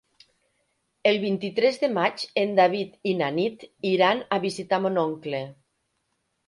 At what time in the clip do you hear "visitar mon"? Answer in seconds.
4.49-5.01